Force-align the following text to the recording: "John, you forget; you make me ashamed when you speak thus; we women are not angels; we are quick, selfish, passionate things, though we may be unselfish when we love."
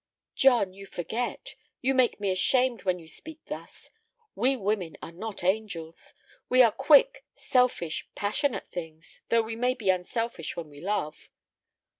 "John, 0.33 0.73
you 0.73 0.87
forget; 0.87 1.53
you 1.79 1.93
make 1.93 2.19
me 2.19 2.31
ashamed 2.31 2.85
when 2.85 2.97
you 2.97 3.07
speak 3.07 3.39
thus; 3.45 3.91
we 4.33 4.57
women 4.57 4.97
are 4.99 5.11
not 5.11 5.43
angels; 5.43 6.15
we 6.49 6.63
are 6.63 6.71
quick, 6.71 7.23
selfish, 7.35 8.09
passionate 8.15 8.67
things, 8.67 9.21
though 9.29 9.43
we 9.43 9.55
may 9.55 9.75
be 9.75 9.91
unselfish 9.91 10.57
when 10.57 10.71
we 10.71 10.81
love." 10.81 11.29